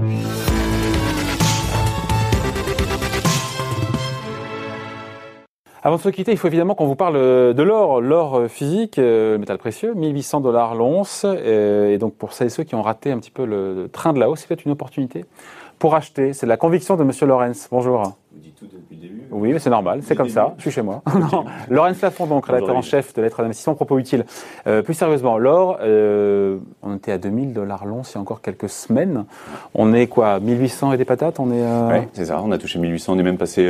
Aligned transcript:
We'll 0.00 0.22
be. 0.22 1.27
Avant 5.88 5.96
de 5.96 6.02
se 6.02 6.10
quitter, 6.10 6.32
il 6.32 6.36
faut 6.36 6.48
évidemment 6.48 6.74
qu'on 6.74 6.84
vous 6.84 6.96
parle 6.96 7.14
de 7.14 7.62
l'or, 7.62 8.02
l'or 8.02 8.42
physique, 8.50 8.98
euh, 8.98 9.32
le 9.32 9.38
métal 9.38 9.56
précieux, 9.56 9.94
1800 9.94 10.40
dollars 10.40 10.74
l'once. 10.74 11.24
Et 11.24 11.96
donc 11.96 12.12
pour 12.12 12.34
celles 12.34 12.48
et 12.48 12.50
ceux 12.50 12.62
qui 12.62 12.74
ont 12.74 12.82
raté 12.82 13.10
un 13.10 13.18
petit 13.18 13.30
peu 13.30 13.46
le 13.46 13.88
train 13.90 14.12
de 14.12 14.20
la 14.20 14.28
hausse, 14.28 14.40
c'est 14.40 14.48
peut-être 14.48 14.66
une 14.66 14.72
opportunité 14.72 15.24
pour 15.78 15.94
acheter. 15.94 16.34
C'est 16.34 16.44
la 16.44 16.58
conviction 16.58 16.96
de 16.96 17.04
Monsieur 17.04 17.24
Lorenz. 17.24 17.68
Bonjour. 17.70 18.02
Vous 18.02 18.38
dites 18.38 18.56
tout 18.58 18.66
depuis 18.66 18.96
le 18.96 19.00
début. 19.00 19.22
Oui, 19.30 19.50
mais 19.54 19.58
c'est 19.58 19.70
normal, 19.70 20.00
c'est 20.02 20.14
comme 20.14 20.28
ça. 20.28 20.52
Je 20.58 20.62
suis 20.64 20.70
chez 20.70 20.82
moi. 20.82 21.00
non. 21.32 21.46
Lorenz 21.70 22.02
Lafont, 22.02 22.26
donc 22.26 22.44
rédacteur 22.44 22.76
en 22.76 22.82
chef 22.82 23.14
de 23.14 23.22
lettres 23.22 23.40
d'investissement 23.40 23.74
propos 23.74 23.98
utiles. 23.98 24.26
Euh, 24.66 24.82
plus 24.82 24.92
sérieusement, 24.92 25.38
l'or, 25.38 25.78
euh, 25.80 26.58
on 26.82 26.96
était 26.96 27.12
à 27.12 27.18
2000 27.18 27.54
dollars 27.54 27.86
l'once 27.86 28.12
il 28.12 28.16
y 28.16 28.18
a 28.18 28.20
encore 28.20 28.42
quelques 28.42 28.68
semaines. 28.68 29.24
On 29.74 29.94
est 29.94 30.06
quoi, 30.06 30.38
1800 30.38 30.92
et 30.92 30.96
des 30.98 31.06
patates? 31.06 31.40
On 31.40 31.50
est. 31.50 31.62
Euh... 31.62 31.88
Oui, 32.00 32.08
c'est 32.12 32.26
ça. 32.26 32.42
On 32.44 32.52
a 32.52 32.58
touché 32.58 32.78
1800. 32.78 33.14
On 33.14 33.18
est 33.18 33.22
même 33.22 33.38
passé. 33.38 33.66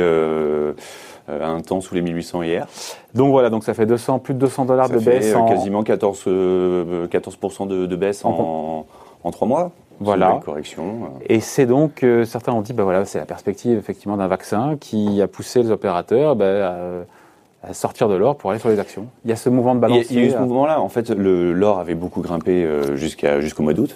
Euh, 1.29 1.39
euh, 1.39 1.45
un 1.45 1.61
temps 1.61 1.81
sous 1.81 1.95
les 1.95 2.01
1800 2.01 2.43
hier. 2.43 2.67
Donc 3.13 3.31
voilà, 3.31 3.49
donc 3.49 3.63
ça 3.63 3.73
fait 3.73 3.85
200, 3.85 4.19
plus 4.19 4.33
de 4.33 4.39
200 4.39 4.65
dollars 4.65 4.89
de 4.89 4.99
baisse. 4.99 5.33
En... 5.35 5.45
Quasiment 5.45 5.83
14, 5.83 6.25
14 7.09 7.37
de, 7.67 7.85
de, 7.85 7.95
baisse 7.95 8.25
en, 8.25 8.85
en, 9.23 9.31
trois 9.31 9.47
mois. 9.47 9.71
Voilà. 9.99 10.39
correction. 10.43 10.83
Euh. 10.83 11.25
Et 11.27 11.39
c'est 11.39 11.65
donc, 11.65 12.03
euh, 12.03 12.23
certains 12.23 12.53
ont 12.53 12.61
dit, 12.61 12.73
bah 12.73 12.83
voilà, 12.83 13.05
c'est 13.05 13.19
la 13.19 13.25
perspective 13.25 13.77
effectivement 13.77 14.17
d'un 14.17 14.27
vaccin 14.27 14.77
qui 14.79 15.21
a 15.21 15.27
poussé 15.27 15.61
les 15.61 15.71
opérateurs 15.71 16.35
bah, 16.35 17.05
à, 17.63 17.73
sortir 17.73 18.07
de 18.07 18.15
l'or 18.15 18.37
pour 18.37 18.51
aller 18.51 18.59
sur 18.59 18.69
les 18.69 18.79
actions. 18.79 19.07
Il 19.25 19.29
y 19.29 19.33
a 19.33 19.35
ce 19.35 19.49
mouvement 19.49 19.75
de 19.75 19.81
balance. 19.81 20.09
Il 20.09 20.19
y 20.19 20.21
a, 20.21 20.25
eu 20.25 20.31
ce 20.31 20.37
mouvement-là. 20.37 20.79
En 20.79 20.89
fait, 20.89 21.09
l'or 21.09 21.79
avait 21.79 21.95
beaucoup 21.95 22.21
grimpé 22.21 22.65
jusqu'au 22.95 23.63
mois 23.63 23.73
d'août. 23.73 23.95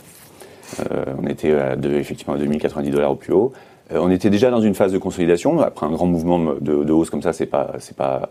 on 1.22 1.26
était 1.28 1.54
à 1.54 1.76
de, 1.78 1.94
effectivement 1.94 2.34
à 2.34 2.38
2090 2.38 2.90
dollars 2.90 3.12
au 3.12 3.16
plus 3.16 3.32
haut. 3.32 3.54
Euh, 3.92 4.00
on 4.02 4.10
était 4.10 4.30
déjà 4.30 4.50
dans 4.50 4.62
une 4.62 4.76
phase 4.76 4.92
de 4.92 4.98
consolidation. 4.98 5.60
Après 5.60 5.86
un 5.86 5.92
grand 5.92 6.06
mouvement 6.06 6.40
de, 6.40 6.92
hausse 6.92 7.10
comme 7.10 7.22
ça, 7.22 7.34
c'est 7.34 7.46
pas, 7.46 7.74
c'est 7.80 7.96
pas 7.96 8.30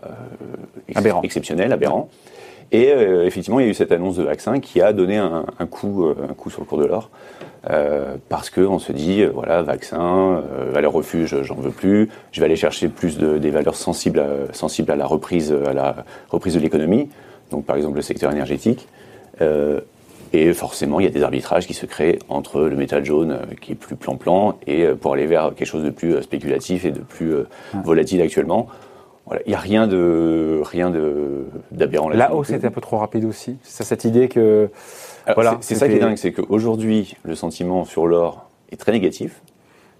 euh, 0.95 1.21
exceptionnel, 1.23 1.71
aberrant. 1.71 2.09
Et 2.71 2.91
euh, 2.91 3.25
effectivement, 3.25 3.59
il 3.59 3.65
y 3.65 3.67
a 3.67 3.71
eu 3.71 3.75
cette 3.75 3.91
annonce 3.91 4.15
de 4.15 4.23
vaccin 4.23 4.59
qui 4.59 4.81
a 4.81 4.93
donné 4.93 5.17
un, 5.17 5.45
coup, 5.69 6.07
un 6.07 6.33
coup 6.33 6.49
sur 6.49 6.61
le 6.61 6.65
cours 6.65 6.79
de 6.79 6.85
l'or. 6.85 7.11
parce 8.29 8.49
qu'on 8.49 8.79
se 8.79 8.91
dit, 8.91 9.23
voilà, 9.25 9.61
vaccin, 9.61 10.41
valeur 10.71 10.93
refuge, 10.93 11.43
j'en 11.43 11.55
veux 11.55 11.71
plus. 11.71 12.09
Je 12.31 12.39
vais 12.39 12.47
aller 12.47 12.55
chercher 12.55 12.87
plus 12.87 13.17
de, 13.17 13.37
des 13.37 13.51
valeurs 13.51 13.75
sensibles 13.75 14.19
à, 14.19 14.53
sensibles 14.53 14.91
à 14.91 14.95
la 14.95 15.05
reprise, 15.05 15.55
à 15.67 15.73
la 15.73 16.03
reprise 16.29 16.55
de 16.55 16.59
l'économie. 16.59 17.09
Donc, 17.51 17.65
par 17.65 17.75
exemple, 17.75 17.97
le 17.97 18.01
secteur 18.01 18.31
énergétique. 18.31 18.87
Et 20.35 20.51
forcément, 20.53 20.99
il 20.99 21.03
y 21.03 21.07
a 21.07 21.11
des 21.11 21.21
arbitrages 21.21 21.67
qui 21.67 21.75
se 21.75 21.85
créent 21.85 22.17
entre 22.27 22.61
le 22.61 22.75
métal 22.75 23.05
jaune 23.05 23.31
euh, 23.31 23.55
qui 23.61 23.73
est 23.73 23.75
plus 23.75 23.95
plan-plan 23.95 24.57
et 24.65 24.83
euh, 24.83 24.95
pour 24.95 25.13
aller 25.13 25.27
vers 25.27 25.53
quelque 25.53 25.67
chose 25.67 25.83
de 25.83 25.91
plus 25.91 26.15
euh, 26.15 26.21
spéculatif 26.23 26.85
et 26.85 26.91
de 26.91 26.99
plus 26.99 27.35
volatile 27.83 28.21
actuellement. 28.21 28.67
Voilà, 29.27 29.41
il 29.45 29.49
n'y 29.49 29.55
a 29.55 29.59
rien 29.59 29.87
de 29.87 30.59
rien 30.65 30.89
de 30.89 31.45
d'aberrant 31.71 32.09
là. 32.09 32.15
La 32.15 32.33
hausse 32.33 32.49
était 32.49 32.67
un 32.67 32.71
peu 32.71 32.81
trop 32.81 32.97
rapide 32.97 33.23
aussi. 33.23 33.57
C'est 33.61 33.83
cette 33.83 34.03
idée 34.03 34.27
que 34.27 34.69
voilà, 35.35 35.57
c'est 35.61 35.75
ça 35.75 35.87
qui 35.87 35.95
est 35.95 35.99
dingue, 35.99 36.17
c'est 36.17 36.33
qu'aujourd'hui 36.33 37.15
le 37.23 37.35
sentiment 37.35 37.85
sur 37.85 38.05
l'or 38.05 38.49
est 38.71 38.75
très 38.75 38.91
négatif 38.91 39.41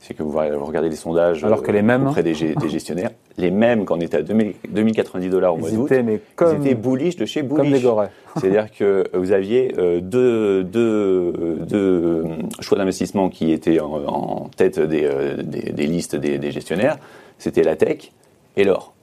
c'est 0.04 0.14
que 0.14 0.22
vous 0.22 0.38
regardez 0.38 0.90
les 0.90 0.98
sondages 0.98 1.46
Alors 1.46 1.64
que 1.64 1.72
les 1.72 1.82
mêmes, 1.82 2.08
auprès 2.08 2.23
des, 2.23 2.34
gestionnaires, 2.34 3.12
les 3.38 3.52
mêmes 3.52 3.86
quand 3.86 3.98
on 3.98 4.02
était 4.02 4.18
à 4.18 4.22
2090 4.22 5.30
dollars 5.30 5.54
au 5.54 5.58
mois 5.58 5.72
d'août, 5.72 5.90
ils 5.90 6.56
étaient 6.59 6.76
bullish 6.76 7.16
de 7.16 7.26
chez 7.26 7.42
bullish. 7.42 7.86
C'est-à-dire 8.38 8.70
que 8.72 9.06
vous 9.14 9.31
aviez 9.31 9.74
euh, 9.78 10.02
deux, 10.02 10.66
deux, 10.66 11.58
deux, 11.66 12.24
choix 12.59 12.78
d'investissement 12.78 13.30
qui 13.30 13.54
étaient 13.54 13.80
en, 13.80 14.50
tête 14.58 14.78
des, 14.78 15.06
euh, 15.06 15.38
des, 15.42 15.72
des, 15.72 15.88
listes 15.88 16.18
des, 16.18 16.52
gestionnaires, 16.52 16.98
c'était 17.38 17.64
la 17.64 17.78
tech 17.78 18.12
et 18.58 18.66
l'or. 18.66 18.94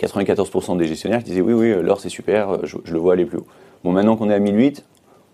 94% 0.00 0.76
des 0.76 0.86
gestionnaires 0.86 1.22
disaient 1.22 1.40
oui, 1.40 1.54
oui, 1.54 1.82
l'or 1.82 1.98
c'est 2.00 2.10
super, 2.10 2.66
je, 2.66 2.76
je, 2.84 2.92
le 2.92 2.98
vois 2.98 3.14
aller 3.14 3.24
plus 3.24 3.38
haut. 3.38 3.46
Bon, 3.84 3.92
maintenant 3.92 4.16
qu'on 4.16 4.28
est 4.28 4.34
à 4.34 4.38
1008, 4.38 4.84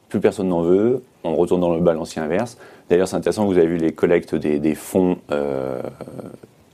plus 0.08 0.20
personne 0.20 0.48
n'en 0.48 0.62
veut, 0.62 1.02
on 1.24 1.34
retourne 1.34 1.60
dans 1.60 1.74
le 1.74 1.80
balancier 1.80 2.20
inverse. 2.22 2.58
D'ailleurs, 2.88 3.08
c'est 3.08 3.16
intéressant, 3.16 3.44
vous 3.44 3.58
avez 3.58 3.66
vu 3.66 3.76
les 3.76 3.92
collectes 3.92 4.34
des, 4.34 4.74
fonds 4.74 5.18
euh, 5.30 5.82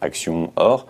actions 0.01 0.53
or. 0.57 0.87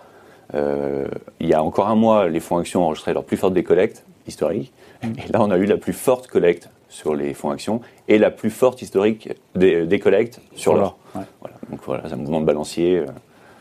Euh, 0.53 1.07
il 1.39 1.47
y 1.47 1.53
a 1.53 1.63
encore 1.63 1.87
un 1.87 1.95
mois, 1.95 2.27
les 2.27 2.39
fonds 2.39 2.57
actions 2.57 2.83
enregistré 2.83 3.13
leur 3.13 3.23
plus 3.23 3.37
forte 3.37 3.53
décollecte 3.53 4.03
historique. 4.27 4.71
Mm. 5.03 5.07
Et 5.07 5.31
là, 5.31 5.41
on 5.41 5.49
a 5.49 5.57
eu 5.57 5.65
la 5.65 5.77
plus 5.77 5.93
forte 5.93 6.27
collecte 6.27 6.69
sur 6.89 7.15
les 7.15 7.33
fonds 7.33 7.49
actions 7.49 7.81
et 8.07 8.17
la 8.17 8.31
plus 8.31 8.51
forte 8.51 8.81
historique 8.81 9.29
des, 9.55 9.99
collectes 9.99 10.39
sur 10.55 10.75
l'or. 10.75 10.97
Voilà. 11.13 11.55
Donc 11.69 11.79
voilà, 11.85 12.03
c'est 12.05 12.13
un 12.13 12.17
mouvement 12.17 12.41
de 12.41 12.45
balancier. 12.45 12.99
Euh. 12.99 13.05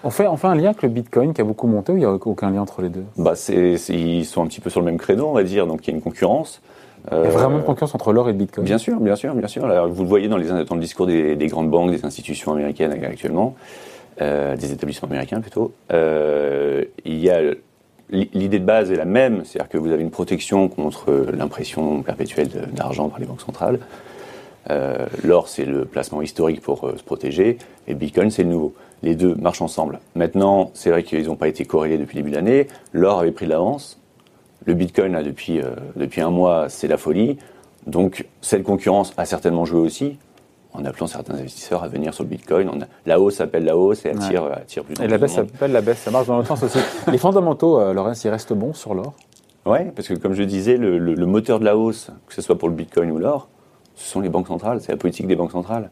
On 0.05 0.11
fait, 0.11 0.27
on 0.27 0.37
fait 0.37 0.47
un 0.49 0.55
lien 0.55 0.67
avec 0.67 0.83
le 0.83 0.91
Bitcoin 0.91 1.33
qui 1.33 1.41
a 1.41 1.45
beaucoup 1.45 1.67
monté 1.67 1.93
ou 1.93 1.97
il 1.97 2.01
n'y 2.01 2.05
a 2.05 2.13
aucun 2.13 2.51
lien 2.51 2.61
entre 2.61 2.83
les 2.83 2.91
deux? 2.91 3.05
Bah 3.17 3.33
Ils 3.49 4.27
sont 4.27 4.43
un 4.43 4.47
petit 4.47 4.61
peu 4.61 4.69
sur 4.69 4.81
le 4.81 4.87
même 4.87 4.99
créneau, 4.99 5.29
on 5.29 5.33
va 5.33 5.43
dire, 5.43 5.67
donc 5.67 5.87
il 5.87 5.91
y 5.91 5.95
a 5.95 5.97
une 5.97 6.03
concurrence. 6.03 6.61
Il 7.11 7.17
y 7.19 7.21
a 7.21 7.31
vraiment 7.31 7.59
une 7.59 7.65
concurrence 7.65 7.95
entre 7.95 8.13
l'or 8.13 8.29
et 8.29 8.33
le 8.33 8.39
Bitcoin. 8.39 8.65
Bien 8.65 8.79
sûr, 8.79 8.99
bien 8.99 9.17
sûr, 9.17 9.35
bien 9.35 9.49
sûr. 9.49 9.65
Alors, 9.65 9.89
vous 9.89 10.03
le 10.03 10.09
voyez 10.09 10.29
dans, 10.29 10.39
les, 10.39 10.65
dans 10.65 10.75
le 10.75 10.81
discours 10.81 11.07
des, 11.07 11.47
grandes 11.49 11.71
banques, 11.71 11.91
des 11.91 12.05
institutions 12.05 12.53
américaines 12.53 12.93
actuellement, 12.93 13.55
euh, 14.23 14.57
des 14.57 14.73
établissements 14.73 15.09
américains 15.09 15.41
plutôt. 15.41 15.73
Euh, 15.93 16.85
il 17.05 17.19
y 17.19 17.31
a 17.31 17.41
l'idée 18.11 18.59
de 18.59 18.65
base 18.65 18.91
est 18.91 18.97
la 18.97 19.05
même, 19.05 19.45
c'est-à-dire 19.45 19.69
que 19.69 19.79
vous 19.79 19.91
avez 19.91 20.03
une 20.03 20.11
protection 20.11 20.69
contre 20.69 21.27
l'impression 21.35 22.03
perpétuelle 22.03 22.49
d'argent 22.73 23.09
par 23.09 23.19
les 23.19 23.27
banques 23.27 23.41
centrales. 23.41 23.81
Euh, 24.71 25.07
l'or, 25.23 25.49
c'est 25.49 25.65
le 25.65 25.85
placement 25.85 26.23
historique 26.23 26.63
pour 26.63 26.91
se 26.97 27.03
protéger, 27.03 27.59
et 27.87 27.93
le 27.93 27.99
Bitcoin, 27.99 28.31
c'est 28.31 28.45
le 28.45 28.51
nouveau. 28.51 28.75
Les 29.03 29.15
deux 29.15 29.35
marchent 29.35 29.63
ensemble. 29.63 30.01
Maintenant, 30.15 30.71
c'est 30.73 30.91
vrai 30.91 31.03
qu'ils 31.03 31.27
n'ont 31.27 31.37
pas 31.37 31.49
été 31.49 31.65
corrélés 31.67 31.99
depuis 31.99 32.17
le 32.17 32.23
début 32.23 32.31
de 32.31 32.37
l'année. 32.37 32.69
L'or 32.93 33.21
avait 33.21 33.33
pris 33.33 33.45
de 33.45 33.51
l'avance. 33.51 34.01
Le 34.67 34.75
Bitcoin, 34.75 35.13
là, 35.13 35.23
depuis, 35.23 35.61
euh, 35.61 35.71
depuis 35.97 36.21
un 36.21 36.31
mois, 36.31 36.69
c'est 36.69 36.89
la 36.89 36.97
folie. 36.97 37.39
Donc, 37.87 38.27
cette 38.41 38.63
concurrence 38.63 39.13
a 39.17 39.27
certainement 39.27 39.65
joué 39.65 39.81
aussi, 39.81 40.17
en 40.73 40.85
appelant 40.85 41.07
certains 41.07 41.35
investisseurs 41.35 41.85
à 41.85 41.89
venir 41.89 42.15
sur 42.15 42.25
le 42.25 42.31
Bitcoin. 42.31 42.71
On 42.73 42.81
a, 42.81 42.87
la 43.07 43.21
hausse 43.21 43.41
appelle 43.41 43.65
la 43.65 43.77
hausse 43.77 44.05
et 44.07 44.11
attire, 44.11 44.45
attire 44.45 44.85
plus 44.85 44.95
Et 45.03 45.07
la 45.07 45.19
baisse 45.19 45.39
appelle 45.39 45.73
la 45.73 45.83
baisse, 45.83 45.99
ça 45.99 46.11
marche 46.11 46.27
dans 46.27 46.37
l'autre 46.37 46.49
sens 46.49 46.63
aussi. 46.63 46.79
Les 47.11 47.19
fondamentaux, 47.19 47.79
euh, 47.79 47.93
Laurence, 47.93 48.25
ils 48.25 48.31
restent 48.31 48.55
bons 48.55 48.73
sur 48.73 48.95
l'or? 48.95 49.13
Oui, 49.67 49.79
parce 49.95 50.09
que 50.09 50.15
comme 50.15 50.35
je 50.35 50.43
disais, 50.43 50.77
le, 50.77 51.27
moteur 51.27 51.59
de 51.59 51.65
la 51.65 51.77
hausse, 51.77 52.11
que 52.27 52.35
ce 52.35 52.43
soit 52.43 52.59
pour 52.59 52.69
le 52.69 52.75
Bitcoin 52.75 53.11
ou 53.11 53.19
l'or, 53.19 53.49
ce 53.95 54.11
sont 54.11 54.21
les 54.21 54.29
banques 54.29 54.49
centrales, 54.49 54.81
c'est 54.81 54.93
la 54.93 54.99
politique 54.99 55.27
des 55.27 55.37
banques 55.37 55.53
centrales. 55.53 55.91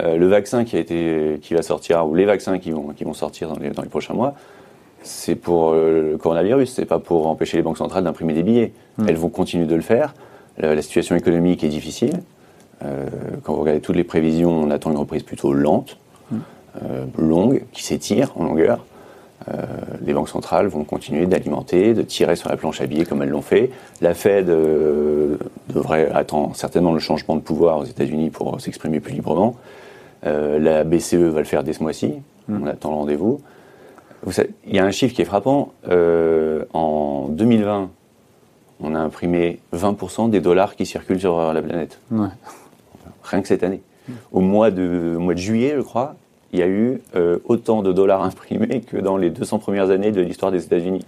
Euh, 0.00 0.16
le 0.16 0.26
vaccin 0.26 0.64
qui, 0.64 0.76
a 0.76 0.80
été, 0.80 1.38
qui 1.42 1.54
va 1.54 1.62
sortir, 1.62 2.06
ou 2.06 2.14
les 2.14 2.24
vaccins 2.24 2.58
qui 2.58 2.70
vont, 2.70 2.88
qui 2.88 3.04
vont 3.04 3.12
sortir 3.12 3.48
dans 3.48 3.56
les, 3.56 3.70
dans 3.70 3.82
les 3.82 3.90
prochains 3.90 4.14
mois, 4.14 4.34
c'est 5.02 5.34
pour 5.34 5.70
euh, 5.70 6.12
le 6.12 6.18
coronavirus, 6.18 6.72
c'est 6.72 6.84
pas 6.84 6.98
pour 6.98 7.26
empêcher 7.26 7.56
les 7.56 7.62
banques 7.62 7.78
centrales 7.78 8.04
d'imprimer 8.04 8.34
des 8.34 8.42
billets. 8.42 8.72
Hmm. 8.98 9.08
Elles 9.08 9.16
vont 9.16 9.28
continuer 9.28 9.66
de 9.66 9.74
le 9.74 9.82
faire. 9.82 10.14
La, 10.58 10.80
situation 10.82 11.16
économique 11.16 11.64
est 11.64 11.68
difficile. 11.68 12.20
Euh, 12.84 13.06
quand 13.42 13.54
vous 13.54 13.60
regardez 13.60 13.80
toutes 13.80 13.96
les 13.96 14.04
prévisions, 14.04 14.50
on 14.50 14.70
attend 14.70 14.90
une 14.90 14.98
reprise 14.98 15.22
plutôt 15.22 15.52
lente, 15.52 15.96
hmm. 16.30 16.38
euh, 16.82 17.04
longue, 17.18 17.64
qui 17.72 17.82
s'étire 17.82 18.32
en 18.36 18.44
longueur. 18.44 18.84
les 20.06 20.14
banques 20.14 20.28
centrales 20.28 20.68
vont 20.68 20.84
continuer 20.84 21.26
d'alimenter, 21.26 21.94
de 21.94 22.02
tirer 22.02 22.36
sur 22.36 22.48
la 22.48 22.56
planche 22.56 22.80
à 22.80 22.86
billets 22.86 23.06
comme 23.06 23.22
elles 23.22 23.30
l'ont 23.30 23.42
fait. 23.42 23.70
La 24.00 24.14
Fed 24.14 24.46
devrait 24.46 26.10
attendre 26.12 26.54
certainement 26.54 26.92
le 26.92 27.00
changement 27.00 27.34
de 27.34 27.40
pouvoir 27.40 27.78
aux 27.78 27.84
États-Unis 27.84 28.30
pour 28.30 28.60
s'exprimer 28.60 29.00
plus 29.00 29.14
librement. 29.14 29.56
la 30.22 30.84
BCE 30.84 31.14
va 31.14 31.40
le 31.40 31.44
faire 31.44 31.64
dès 31.64 31.72
ce 31.72 31.82
mois-ci. 31.82 32.14
Hmm. 32.46 32.62
On 32.62 32.66
attend 32.66 32.90
le 32.90 32.96
rendez-vous 32.96 33.40
il 34.26 34.74
y 34.74 34.78
a 34.78 34.84
un 34.84 34.90
chiffre 34.90 35.14
qui 35.14 35.22
est 35.22 35.26
frappant. 35.26 35.72
Euh, 35.88 36.64
en 36.72 37.28
2020, 37.28 37.90
on 38.80 38.94
a 38.94 38.98
imprimé 38.98 39.60
20% 39.74 40.30
des 40.30 40.40
dollars 40.40 40.76
qui 40.76 40.86
circulent 40.86 41.20
sur 41.20 41.52
la 41.52 41.62
planète. 41.62 42.00
Rien 43.22 43.42
que 43.42 43.48
cette 43.48 43.62
année. 43.62 43.82
Au 44.32 44.40
mois 44.40 44.70
de, 44.70 45.16
mois 45.18 45.34
de 45.34 45.38
juillet, 45.38 45.74
je 45.76 45.82
crois, 45.82 46.16
il 46.52 46.58
y 46.58 46.62
a 46.62 46.66
eu 46.66 47.00
euh, 47.16 47.38
autant 47.44 47.82
de 47.82 47.92
dollars 47.92 48.22
imprimés 48.24 48.80
que 48.80 48.96
dans 48.96 49.16
les 49.16 49.30
200 49.30 49.58
premières 49.58 49.90
années 49.90 50.12
de 50.12 50.20
l'histoire 50.20 50.52
des 50.52 50.64
États-Unis 50.64 51.04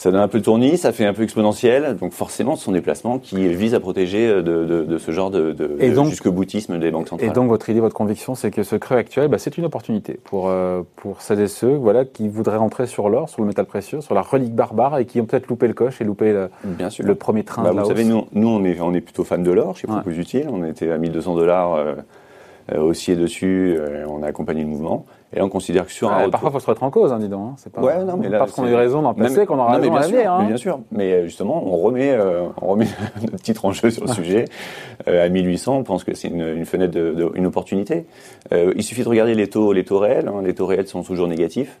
ça 0.00 0.10
donne 0.10 0.22
un 0.22 0.28
peu 0.28 0.38
de 0.38 0.44
tournis, 0.44 0.78
ça 0.78 0.92
fait 0.92 1.04
un 1.04 1.12
peu 1.12 1.22
exponentiel. 1.22 1.94
Donc 2.00 2.12
forcément, 2.12 2.56
ce 2.56 2.64
sont 2.64 2.72
des 2.72 2.80
placements 2.80 3.18
qui 3.18 3.48
visent 3.48 3.74
à 3.74 3.80
protéger 3.80 4.28
euh, 4.28 4.40
de, 4.40 4.96
ce 4.96 5.10
genre 5.10 5.30
de, 5.30 5.52
de, 5.52 5.76
jusque 6.04 6.26
boutisme 6.26 6.78
des 6.78 6.90
banques 6.90 7.08
centrales. 7.08 7.28
Et 7.28 7.32
donc 7.34 7.48
votre 7.50 7.68
idée, 7.68 7.80
votre 7.80 7.94
conviction, 7.94 8.34
c'est 8.34 8.50
que 8.50 8.62
ce 8.62 8.76
creux 8.76 8.96
actuel, 8.96 9.28
bah, 9.28 9.36
c'est 9.36 9.58
une 9.58 9.66
opportunité 9.66 10.18
pour, 10.24 10.48
euh, 10.48 10.80
pour 10.96 11.20
celles 11.20 11.40
et 11.40 11.48
ceux 11.48 11.74
voilà, 11.74 12.06
qui 12.06 12.28
voudraient 12.28 12.56
rentrer 12.56 12.86
sur 12.86 13.10
l'or, 13.10 13.28
sur 13.28 13.42
le 13.42 13.48
métal 13.48 13.66
précieux, 13.66 14.00
sur 14.00 14.14
la 14.14 14.22
relique 14.22 14.54
barbare 14.54 14.96
et 14.96 15.04
qui 15.04 15.20
ont 15.20 15.26
peut-être 15.26 15.48
loupé 15.48 15.68
le 15.68 15.74
coche 15.74 16.00
et 16.00 16.04
loupé 16.04 16.32
le, 16.32 16.48
Bien 16.64 16.88
sûr. 16.88 17.04
le 17.04 17.14
premier 17.14 17.44
train 17.44 17.62
bah, 17.62 17.72
de 17.72 17.76
la 17.76 17.82
Vous 17.82 17.88
savez, 17.88 18.04
nous, 18.04 18.24
nous 18.32 18.48
on, 18.48 18.64
est, 18.64 18.80
on 18.80 18.94
est 18.94 19.02
plutôt 19.02 19.24
fans 19.24 19.36
de 19.36 19.50
l'or 19.50 19.76
chez 19.76 19.86
Propos 19.86 20.12
Utile. 20.12 20.46
On 20.50 20.64
était 20.64 20.90
à 20.90 20.96
1200 20.96 21.34
dollars. 21.34 21.74
euh, 21.74 21.94
osciller 22.78 23.16
dessus, 23.16 23.76
euh, 23.78 24.04
on 24.08 24.22
a 24.22 24.26
accompagné 24.26 24.62
le 24.62 24.68
mouvement. 24.68 25.04
Et 25.32 25.38
là, 25.38 25.44
on 25.44 25.48
considère 25.48 25.86
que 25.86 25.92
sur 25.92 26.08
un 26.08 26.12
Ouais, 26.12 26.18
retour- 26.24 26.30
parfois, 26.32 26.50
il 26.50 26.52
faut 26.54 26.58
se 26.60 26.66
remettre 26.66 26.82
en 26.82 26.90
cause, 26.90 27.12
hein, 27.12 27.18
dis 27.18 27.28
donc. 27.28 27.40
hein. 27.50 27.54
C'est 27.56 27.72
pas, 27.72 27.80
Ouais, 27.80 28.04
non, 28.04 28.16
mais 28.16 28.28
là, 28.28 28.38
parce 28.38 28.52
qu'on 28.52 28.64
a 28.64 28.70
eu 28.70 28.74
raison 28.74 29.00
dans 29.02 29.10
le 29.10 29.16
passé 29.16 29.46
qu'on 29.46 29.58
aura 29.58 29.76
non, 29.78 29.80
raison 29.80 29.94
à 29.94 29.98
bien 30.00 30.02
sûr, 30.08 30.16
l'avenir. 30.16 30.32
mais 30.38 30.44
hein. 30.44 30.46
Bien 30.48 30.56
sûr, 30.56 30.80
mais 30.90 31.12
euh, 31.12 31.24
justement, 31.26 31.62
on 31.66 31.76
remet, 31.78 32.10
euh, 32.12 32.46
on 32.60 32.66
remet 32.68 32.86
notre 33.22 33.42
titre 33.42 33.64
en 33.64 33.72
jeu 33.72 33.90
sur 33.90 34.04
le 34.06 34.12
sujet. 34.12 34.44
Euh, 35.08 35.24
à 35.24 35.28
1800, 35.28 35.76
on 35.78 35.82
pense 35.84 36.02
que 36.04 36.14
c'est 36.14 36.28
une, 36.28 36.40
une 36.56 36.64
fenêtre, 36.66 36.92
de, 36.92 37.12
de- 37.12 37.30
une 37.34 37.46
opportunité. 37.46 38.06
Euh, 38.52 38.72
il 38.76 38.82
suffit 38.82 39.04
de 39.04 39.08
regarder 39.08 39.34
les 39.34 39.46
taux, 39.48 39.72
les 39.72 39.84
taux 39.84 39.98
réels. 39.98 40.28
Les 40.44 40.54
taux 40.54 40.66
réels 40.66 40.88
sont 40.88 41.02
toujours 41.02 41.28
négatifs. 41.28 41.78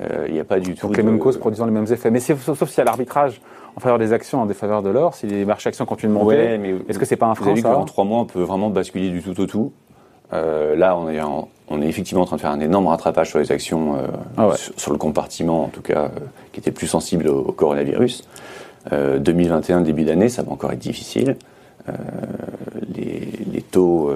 Euh, 0.00 0.26
Il 0.28 0.34
n'y 0.34 0.40
a 0.40 0.44
pas 0.44 0.60
du 0.60 0.74
tout. 0.76 0.86
Donc 0.86 0.96
les 0.96 1.02
mêmes 1.02 1.18
causes 1.18 1.36
produisant 1.38 1.64
les 1.66 1.72
mêmes 1.72 1.86
effets. 1.90 2.10
Mais 2.12 2.20
sauf, 2.20 2.40
sauf 2.44 2.68
s'il 2.68 2.78
y 2.78 2.80
a 2.82 2.84
l'arbitrage 2.84 3.40
en 3.76 3.80
faveur 3.80 3.98
des 3.98 4.12
actions 4.12 4.40
en 4.40 4.46
défaveur 4.46 4.82
de 4.82 4.90
l'or, 4.90 5.14
si 5.14 5.26
les 5.26 5.44
marchés 5.44 5.68
actions 5.68 5.84
continuent 5.84 6.10
de 6.12 6.14
monter, 6.18 6.36
Ouais, 6.36 6.74
est-ce 6.88 6.98
que 6.98 7.04
c'est 7.04 7.16
pas 7.16 7.26
un 7.26 7.30
vous 7.30 7.34
frein 7.36 7.46
avez 7.46 7.54
vu 7.56 7.62
ça 7.62 7.70
qu'en 7.74 7.84
trois 7.84 8.04
mois, 8.04 8.20
on 8.20 8.24
peut 8.24 8.42
vraiment 8.42 8.70
basculer 8.70 9.10
du 9.10 9.20
tout 9.22 9.38
au 9.40 9.46
tout. 9.46 9.72
Euh, 10.32 10.76
là, 10.76 10.96
on 10.96 11.08
est, 11.08 11.20
en- 11.20 11.48
on 11.68 11.80
est 11.82 11.86
effectivement 11.86 12.22
en 12.22 12.26
train 12.26 12.36
de 12.36 12.40
faire 12.40 12.50
un 12.50 12.60
énorme 12.60 12.86
rattrapage 12.86 13.30
sur 13.30 13.38
les 13.38 13.50
actions, 13.52 13.96
euh, 13.96 14.06
Ah 14.36 14.48
ouais. 14.48 14.56
sur, 14.56 14.78
sur 14.78 14.92
le 14.92 14.98
compartiment 14.98 15.64
en 15.64 15.68
tout 15.68 15.80
cas, 15.82 16.04
euh, 16.04 16.08
qui 16.52 16.60
était 16.60 16.70
plus 16.72 16.86
sensible 16.86 17.28
au, 17.28 17.40
au 17.40 17.52
coronavirus. 17.52 18.24
Euh, 18.92 19.18
2021, 19.18 19.80
début 19.82 20.04
d'année, 20.04 20.28
ça 20.28 20.42
va 20.42 20.52
encore 20.52 20.72
être 20.72 20.78
difficile. 20.78 21.36
Les, 22.94 23.20
les 23.50 23.62
taux, 23.62 24.10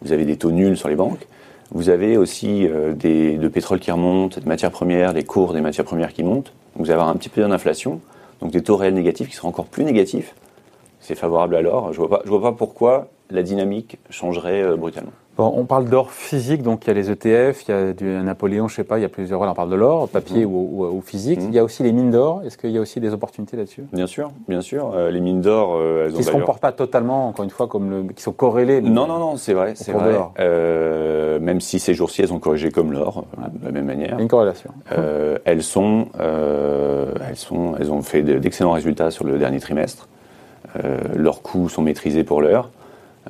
vous 0.00 0.12
avez 0.12 0.24
des 0.24 0.36
taux 0.36 0.50
nuls 0.50 0.76
sur 0.78 0.88
les 0.88 0.96
banques. 0.96 1.26
Vous 1.72 1.90
avez 1.90 2.16
aussi 2.16 2.66
des, 2.94 3.36
de 3.36 3.48
pétrole 3.48 3.80
qui 3.80 3.90
remonte, 3.90 4.38
de 4.38 4.48
matières 4.48 4.70
premières, 4.70 5.12
les 5.12 5.24
cours 5.24 5.52
des 5.52 5.60
matières 5.60 5.84
premières 5.84 6.14
qui 6.14 6.22
montent. 6.22 6.52
Donc 6.74 6.84
vous 6.86 6.90
allez 6.90 6.92
avoir 6.94 7.08
un 7.08 7.16
petit 7.16 7.28
peu 7.28 7.42
d'inflation, 7.46 8.00
donc 8.40 8.50
des 8.52 8.62
taux 8.62 8.76
réels 8.76 8.94
négatifs 8.94 9.28
qui 9.28 9.34
seront 9.34 9.48
encore 9.48 9.66
plus 9.66 9.84
négatifs. 9.84 10.34
C'est 11.00 11.14
favorable 11.14 11.54
à 11.56 11.60
l'or. 11.60 11.92
Je 11.92 11.98
vois 11.98 12.08
pas, 12.08 12.22
je 12.24 12.30
vois 12.30 12.40
pas 12.40 12.52
pourquoi 12.52 13.08
la 13.30 13.42
dynamique 13.42 13.98
changerait 14.08 14.74
brutalement. 14.76 15.12
Bon, 15.38 15.52
on 15.56 15.66
parle 15.66 15.84
d'or 15.84 16.10
physique, 16.10 16.62
donc 16.62 16.84
il 16.84 16.88
y 16.88 16.90
a 16.90 16.94
les 16.94 17.12
ETF, 17.12 17.62
il 17.68 17.70
y 17.70 17.72
a 17.74 17.92
du 17.92 18.04
Napoléon, 18.06 18.66
je 18.66 18.74
sais 18.74 18.82
pas, 18.82 18.98
il 18.98 19.02
y 19.02 19.04
a 19.04 19.08
plusieurs. 19.08 19.38
Voilà, 19.38 19.52
on 19.52 19.54
parle 19.54 19.70
de 19.70 19.76
l'or, 19.76 20.08
papier 20.08 20.44
Mhm. 20.44 20.52
ou, 20.52 20.68
ou- 20.72 20.96
ou 20.96 21.00
physique. 21.00 21.40
Mhm. 21.40 21.46
Il 21.50 21.54
y 21.54 21.60
a 21.60 21.62
aussi 21.64 21.84
les 21.84 21.92
mines 21.92 22.10
d'or. 22.10 22.42
Est-ce 22.44 22.58
qu'il 22.58 22.70
y 22.70 22.76
a 22.76 22.80
aussi 22.80 22.98
des 22.98 23.12
opportunités 23.12 23.56
là-dessus? 23.56 23.84
Bien 23.92 24.08
sûr, 24.08 24.32
bien 24.48 24.60
sûr. 24.62 24.90
Euh, 24.96 25.12
les 25.12 25.20
mines 25.20 25.40
d'or, 25.40 25.76
euh, 25.76 26.06
elles 26.06 26.10
ont 26.10 26.14
Qui 26.14 26.22
ne 26.22 26.26
se 26.26 26.32
comportent 26.32 26.60
pas 26.60 26.72
totalement, 26.72 27.28
encore 27.28 27.44
une 27.44 27.50
fois, 27.52 27.68
comme 27.68 27.88
le, 27.88 28.02
qui 28.12 28.20
sont 28.20 28.32
corrélées. 28.32 28.80
Non, 28.80 29.06
non, 29.06 29.20
non, 29.20 29.36
c'est 29.36 29.54
vrai, 29.54 29.74
c'est 29.76 29.92
vrai. 29.92 30.18
Euh, 30.40 31.38
même 31.38 31.60
si 31.60 31.78
ces 31.78 31.94
jours-ci, 31.94 32.22
elles 32.22 32.32
ont 32.32 32.40
corrigé 32.40 32.72
comme 32.72 32.92
l'or, 32.92 33.22
euh, 33.38 33.42
de 33.60 33.64
la 33.64 33.70
même 33.70 33.84
manière. 33.86 34.18
Une 34.18 34.26
corrélation. 34.26 34.70
Elles 35.44 35.62
sont, 35.62 36.06
elles 36.18 37.36
sont, 37.36 37.74
elles 37.78 37.92
ont 37.92 38.02
fait 38.02 38.22
de- 38.22 38.40
d'excellents 38.40 38.72
résultats 38.72 39.12
sur 39.12 39.24
le 39.24 39.38
dernier 39.38 39.60
trimestre. 39.60 40.08
Leurs 41.14 41.42
coûts 41.42 41.68
sont 41.68 41.82
maîtrisés 41.82 42.24
pour 42.24 42.42
l'heure. 42.42 42.70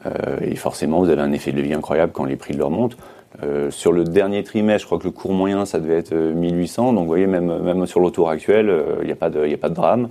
Euh, 0.06 0.38
et 0.42 0.54
forcément, 0.56 1.00
vous 1.00 1.08
avez 1.10 1.20
un 1.22 1.32
effet 1.32 1.52
de 1.52 1.56
levier 1.56 1.74
incroyable 1.74 2.12
quand 2.12 2.24
les 2.24 2.36
prix 2.36 2.54
de 2.54 2.58
l'or 2.58 2.70
montent. 2.70 2.96
Euh, 3.42 3.70
sur 3.70 3.92
le 3.92 4.04
dernier 4.04 4.42
trimestre, 4.42 4.82
je 4.82 4.86
crois 4.86 4.98
que 4.98 5.04
le 5.04 5.10
cours 5.10 5.32
moyen, 5.32 5.64
ça 5.66 5.80
devait 5.80 5.98
être 5.98 6.12
euh, 6.12 6.32
1800. 6.32 6.92
Donc, 6.92 7.02
vous 7.02 7.06
voyez, 7.08 7.26
même, 7.26 7.58
même 7.62 7.86
sur 7.86 8.00
le 8.00 8.10
tour 8.10 8.30
actuel, 8.30 8.70
euh, 8.70 8.96
il 9.02 9.06
n'y 9.06 9.12
a, 9.12 9.16
pas 9.16 9.28
de- 9.30 9.44
il 9.44 9.50
y 9.50 9.54
a 9.54 9.58
pas 9.58 9.68
de 9.68 9.74
drame. 9.74 10.08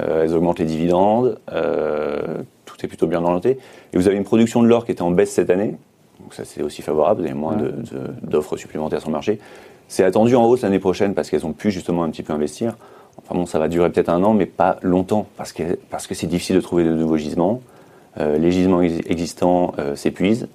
Euh, 0.00 0.24
elles 0.24 0.34
augmentent 0.34 0.58
les 0.58 0.64
dividendes. 0.64 1.38
euh, 1.52 2.38
tout 2.64 2.76
est 2.84 2.88
plutôt 2.88 3.06
bien 3.06 3.22
orienté. 3.24 3.58
Et 3.92 3.96
vous 3.96 4.06
avez 4.08 4.16
une 4.16 4.24
production 4.24 4.62
de 4.62 4.68
l'or 4.68 4.84
qui 4.84 4.92
était 4.92 5.02
en 5.02 5.10
baisse 5.10 5.30
cette 5.32 5.50
année. 5.50 5.76
Donc, 6.20 6.34
ça, 6.34 6.44
c'est 6.44 6.62
aussi 6.62 6.82
favorable. 6.82 7.20
Vous 7.20 7.26
avez 7.26 7.34
moins 7.34 7.56
Ouais. 7.56 7.70
d'offres 8.22 8.56
supplémentaires 8.56 9.00
sur 9.00 9.08
le 9.08 9.14
marché. 9.14 9.38
C'est 9.88 10.04
attendu 10.04 10.34
en 10.36 10.44
hausse 10.46 10.62
l'année 10.62 10.78
prochaine 10.80 11.14
parce 11.14 11.30
qu'elles 11.30 11.46
ont 11.46 11.52
pu 11.52 11.70
justement 11.70 12.02
un 12.04 12.10
petit 12.10 12.22
peu 12.22 12.32
investir. 12.34 12.76
Enfin 13.22 13.34
bon, 13.34 13.46
ça 13.46 13.58
va 13.58 13.68
durer 13.68 13.90
peut-être 13.90 14.10
un 14.10 14.22
an, 14.22 14.34
mais 14.34 14.44
pas 14.46 14.76
longtemps 14.82 15.26
parce 15.36 15.52
que 15.52 15.62
parce 15.90 16.06
que 16.06 16.14
c'est 16.14 16.26
difficile 16.26 16.56
de 16.56 16.60
trouver 16.60 16.84
de 16.84 16.92
nouveaux 16.92 17.16
gisements. 17.16 17.62
Euh, 18.18 18.38
les 18.38 18.50
gisements 18.50 18.80
ex- 18.80 19.00
existants 19.06 19.74
euh, 19.78 19.94
s'épuisent. 19.96 20.48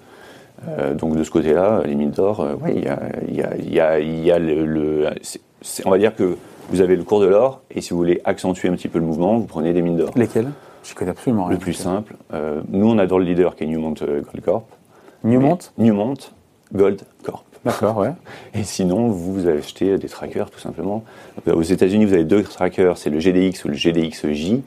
Euh, 0.68 0.94
donc 0.94 1.16
de 1.16 1.24
ce 1.24 1.32
côté-là, 1.32 1.82
les 1.86 1.96
mines 1.96 2.12
d'or, 2.12 2.40
ouais, 2.62 2.74
il 2.76 2.84
y 2.84 2.88
a, 2.88 3.00
il 3.28 3.36
y 3.36 3.42
a- 3.42 3.58
y 3.58 3.80
a- 3.80 4.00
il 4.00 4.24
y 4.26 4.32
a 4.32 4.40
le, 4.40 5.10
on 5.86 5.90
va 5.92 5.98
dire 5.98 6.16
que 6.16 6.38
vous 6.70 6.82
avez 6.82 6.96
le 6.96 7.04
cours 7.04 7.20
de 7.20 7.28
l'or 7.28 7.62
et 7.72 7.82
si 7.82 7.92
vous 7.92 7.98
voulez 7.98 8.22
accentuer 8.24 8.70
un 8.70 8.74
petit 8.74 8.88
peu 8.88 9.00
le 9.00 9.06
mouvement, 9.06 9.38
vous 9.38 9.46
prenez 9.46 9.74
des 9.74 9.82
mines 9.82 9.98
d'or. 9.98 10.12
Lesquelles? 10.16 10.50
Je 10.84 10.94
connais 10.96 11.12
absolument 11.12 11.46
rien. 11.46 11.54
Le 11.54 11.60
plus 11.60 11.74
simple, 11.74 12.16
euh, 12.34 12.62
nous 12.70 12.90
on 12.90 12.98
adore 12.98 13.20
le 13.20 13.26
leader 13.26 13.56
qui 13.56 13.64
est 13.64 13.68
Newmont 13.68 13.94
Gold 13.94 14.42
Corp. 14.44 14.66
Newmont? 15.24 15.60
Newmont 15.78 16.14
Gold 16.74 17.02
Corp. 17.24 17.44
D'accord, 17.66 17.98
ouais. 17.98 18.12
Et 18.54 18.64
sinon, 18.64 19.08
vous 19.08 19.48
achetez 19.48 19.98
des 19.98 20.10
trackers 20.10 20.50
tout 20.50 20.60
simplement. 20.60 21.04
Euh, 21.48 21.54
Aux 21.56 21.62
États-Unis, 21.62 22.04
vous 22.06 22.14
avez 22.14 22.26
deux 22.26 22.44
trackers, 22.44 22.98
c'est 22.98 23.10
le 23.10 23.20
GDX 23.20 23.64
ou 23.64 23.70
le 23.70 23.74
GDXJ. 23.76 24.60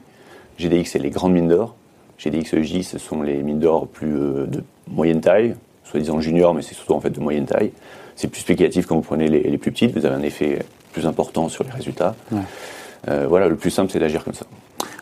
GDX, 0.57 0.85
c'est 0.91 0.99
les 0.99 1.11
grandes 1.11 1.33
mines 1.33 1.47
d'or. 1.49 1.75
GDXJ, 2.19 2.81
ce 2.81 2.97
sont 2.97 3.21
les 3.21 3.43
mines 3.43 3.59
d'or 3.59 3.87
plus 3.87 4.15
euh, 4.15 4.45
de 4.47 4.63
moyenne 4.87 5.21
taille, 5.21 5.55
soi-disant 5.83 6.19
junior, 6.19 6.53
mais 6.53 6.61
c'est 6.61 6.75
surtout 6.75 6.93
en 6.93 7.01
fait 7.01 7.11
de 7.11 7.19
moyenne 7.19 7.45
taille. 7.45 7.71
C'est 8.15 8.27
plus 8.27 8.41
spéculatif 8.41 8.87
quand 8.87 8.95
vous 8.95 9.01
prenez 9.01 9.27
les, 9.27 9.43
les 9.43 9.57
plus 9.57 9.71
petites, 9.71 9.95
vous 9.95 10.05
avez 10.05 10.15
un 10.15 10.23
effet 10.23 10.59
plus 10.91 11.05
important 11.05 11.49
sur 11.49 11.63
les 11.63 11.71
résultats. 11.71 12.15
Ouais. 12.31 12.39
Euh, 13.07 13.27
voilà, 13.27 13.47
le 13.47 13.55
plus 13.55 13.69
simple, 13.69 13.91
c'est 13.91 13.99
d'agir 13.99 14.23
comme 14.23 14.33
ça. 14.33 14.45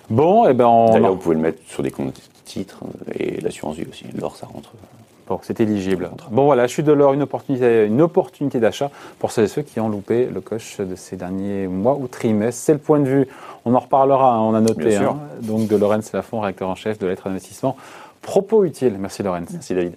Bon, 0.09 0.47
eh 0.47 0.53
ben 0.53 0.65
on. 0.65 0.91
D'ailleurs, 0.91 1.11
vous 1.11 1.17
pouvez 1.17 1.35
le 1.35 1.41
mettre 1.41 1.59
sur 1.67 1.81
des 1.81 1.91
comptes 1.91 2.21
titres 2.43 2.79
euh, 2.83 3.13
et 3.17 3.41
l'assurance 3.41 3.77
vie 3.77 3.85
aussi. 3.89 4.05
L'or, 4.19 4.35
ça 4.35 4.45
rentre. 4.45 4.73
Bon, 5.27 5.39
c'est 5.41 5.59
éligible. 5.59 6.11
Bon, 6.29 6.45
voilà, 6.45 6.67
chute 6.67 6.85
de 6.85 6.91
l'or, 6.91 7.13
une 7.13 7.23
opportunité, 7.23 7.85
une 7.85 8.01
opportunité 8.01 8.59
d'achat 8.59 8.91
pour 9.17 9.31
ceux 9.31 9.43
et 9.43 9.47
ceux 9.47 9.63
qui 9.63 9.79
ont 9.79 9.89
loupé 9.89 10.27
le 10.27 10.39
coche 10.39 10.79
de 10.79 10.95
ces 10.95 11.15
derniers 11.15 11.67
mois 11.67 11.97
ou 11.99 12.07
trimestres. 12.07 12.61
C'est 12.61 12.73
le 12.73 12.79
point 12.79 12.99
de 12.99 13.07
vue. 13.07 13.27
On 13.65 13.73
en 13.73 13.79
reparlera, 13.79 14.35
hein, 14.35 14.39
on 14.39 14.53
a 14.53 14.61
noté. 14.61 14.95
Hein. 14.97 15.17
donc, 15.41 15.67
de 15.67 15.75
Lorenz 15.75 16.11
Lafont, 16.13 16.41
réacteur 16.41 16.69
en 16.69 16.75
chef 16.75 16.99
de 16.99 17.07
lettres 17.07 17.27
d'investissement. 17.27 17.75
Propos 18.21 18.65
utiles. 18.65 18.95
Merci, 18.99 19.23
Lorenz. 19.23 19.49
Merci 19.51 19.73
David. 19.73 19.93